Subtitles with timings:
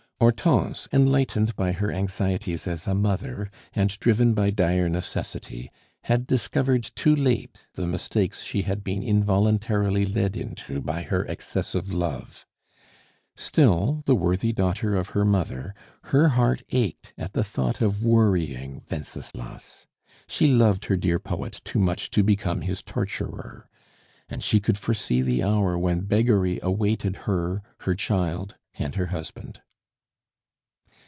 [0.21, 5.71] Hortense, enlightened by her anxieties as a mother, and driven by dire necessity,
[6.03, 11.91] had discovered too late the mistakes she had been involuntarily led into by her excessive
[11.91, 12.45] love.
[13.35, 15.73] Still, the worthy daughter of her mother,
[16.03, 19.87] her heart ached at the thought of worrying Wenceslas;
[20.27, 23.67] she loved her dear poet too much to become his torturer;
[24.29, 29.61] and she could foresee the hour when beggary awaited her, her child, and her husband.